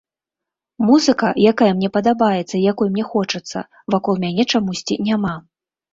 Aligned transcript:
Музыка, 0.87 1.27
якая 1.51 1.67
мне 1.77 1.89
падабаецца 1.99 2.55
і 2.61 2.63
якой 2.71 2.87
мне 2.95 3.03
хочацца, 3.11 3.59
вакол 3.95 4.13
мяне 4.25 4.43
чамусьці 4.55 4.99
няма. 5.11 5.35